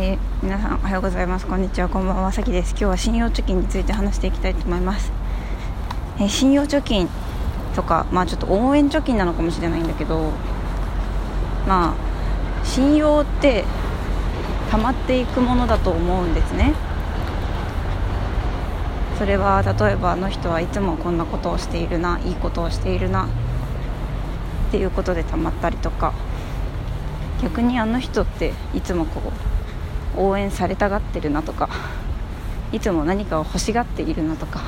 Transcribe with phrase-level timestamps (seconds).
[0.00, 1.46] えー、皆さんおはようございます。
[1.48, 1.88] こんにちは。
[1.88, 2.30] こんばんは。
[2.30, 2.70] さきです。
[2.70, 5.10] 今日は信用貯金について話していきたいと思います、
[6.20, 7.08] えー、信用貯金
[7.74, 10.30] とかまあちょっと応援貯金なのかもしれないんだけど
[11.66, 13.64] まあ信用って
[14.70, 16.74] 溜まっていくものだと思うんですね。
[19.18, 23.28] それは例えばあの人はいつもこんなことをしているないいことをしているなっ
[24.70, 26.12] ていうことで溜まったりとか。
[27.40, 29.57] 逆にあの人っていつもこう
[30.16, 31.68] 応援されたがってるなとか
[32.72, 34.62] いつも何かを欲しがっているなとか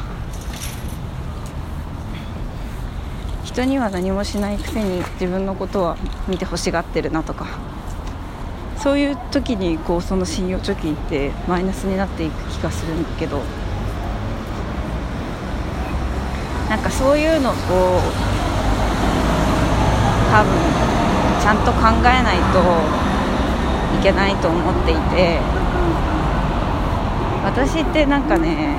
[3.44, 5.96] 人には何もしないくせに自分のことは
[6.28, 7.46] 見て欲しがってるなとか
[8.78, 13.42] そういう時にこうその信用貯金ってマイナスになっていく気がするんだけど
[16.70, 17.52] なんかそういうのを
[20.30, 20.80] 多分
[21.42, 23.09] ちゃんと考えないと
[24.02, 25.38] けないと思っていて
[27.44, 28.76] 私ってなんかね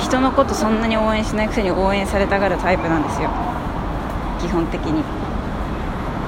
[0.00, 3.28] 人のことそんなに応援しないくせに応援されたがるタイプなんですよ。
[4.40, 5.02] 基本的に。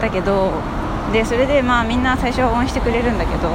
[0.01, 0.53] だけど
[1.12, 3.48] でそれでまあみんな最初は応援してくれるんだけど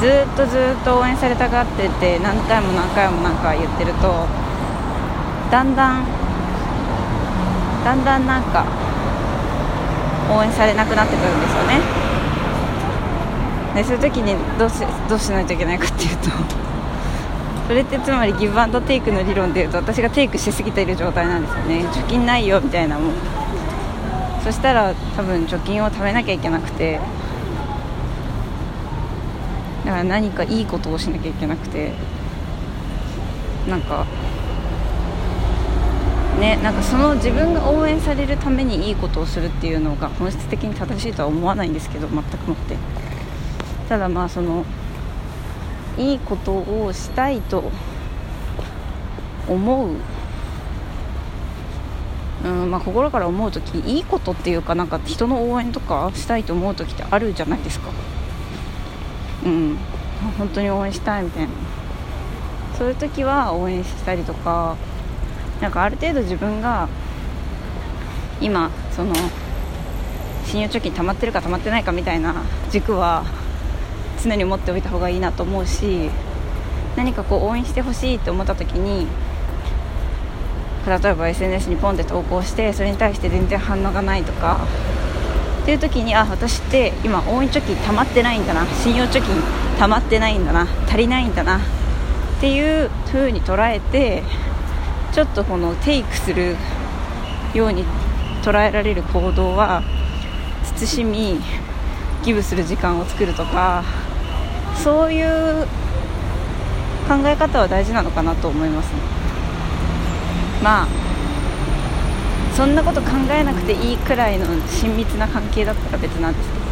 [0.00, 4.26] ずっとずっと応援されたがってて何回も何回も何か言ってると
[5.50, 6.04] だんだん
[7.84, 8.64] だんだんなんか
[10.30, 11.80] 応援されなくなってくるんですよね。
[13.74, 14.74] でそういう時にどうし
[15.08, 16.30] どうしないといけないかっていうと
[17.68, 21.84] それってつまりギブアンドテイクの理論でいうと私がテイクしすぎている状態なんですよね。
[21.88, 23.12] 貯金ないよみたいなもん。
[24.42, 27.00] そしたら多分貯金を貯めなきゃいけなくて
[29.84, 31.92] だから何かいいことをしなきゃいけなくて
[33.68, 34.06] なんか
[36.38, 42.76] ね、なんかその自分が応援されるためにいいことをするっていうのが本質的に正しいとは思わないんですけど全くもって。
[43.88, 44.64] ただまあその
[45.96, 47.70] いいことをしたいと
[49.48, 49.90] 思う、
[52.44, 57.90] うんまあ、心から思う時いいことっていうかなんか人の応援とかしたいと思う時ってあるじゃないですか。
[59.44, 59.78] うん。
[60.36, 61.48] 本当に応援したいみたいな。
[62.76, 64.76] そういう時は応援したりとか
[65.60, 66.88] なんかある程度自分が
[68.40, 69.14] 今その
[70.44, 72.34] 信用貯金溜まってるか溜まってないかみたいな
[72.70, 73.24] 軸は
[74.22, 76.10] 常に持っておいた方がいいなと思うし
[76.96, 79.06] 何かこう応援してほしいって思った時に
[80.86, 84.66] 例えば SNS にポンって投稿してそれに対して全然反応がないとか
[85.62, 89.24] っていう時にあ私って今応援貯金溜まってないんだな信用貯金
[89.78, 91.60] 溜まってないんだな足りないんだなっ
[92.40, 94.22] ていう風に捉えて
[95.12, 96.56] ちょっとこのテイクする
[97.54, 97.84] ように
[98.42, 99.82] 捉えられる行動は
[100.76, 101.40] 慎み
[102.22, 103.82] ギブする時間を作るとか
[104.74, 105.66] そういう
[107.08, 108.94] 考え方は大事なのかなと思いますね。
[110.62, 110.88] まあ
[112.54, 116.48] そんなこと考えなくていいくらいの親密な関係だったら別なんです。
[116.50, 116.64] けど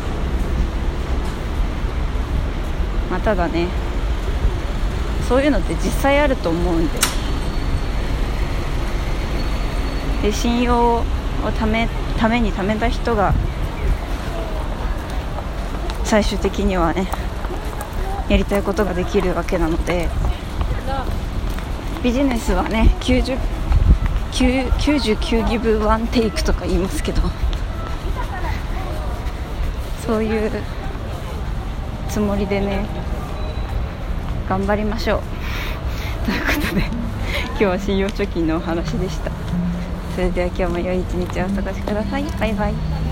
[3.11, 3.69] まあただね
[5.29, 7.14] そういうのって実際あると思うんでで。
[10.33, 11.03] 信用を
[11.59, 13.35] ためために貯めた人が
[16.05, 17.09] 最終的にはね
[18.29, 20.09] やりたいことができるわけなので
[22.03, 23.39] ビジネスはね90
[24.33, 27.23] 99ギブワンテイクとか言いますけど
[30.05, 30.51] そういう
[32.09, 32.87] つもりでね
[34.49, 35.21] 頑張りましょう
[36.27, 36.83] ということで
[37.51, 39.31] 今日は信用貯金のお話でした。
[40.15, 42.23] それでは今日も良い一日をお過ごしください。
[42.23, 43.04] バイバイ。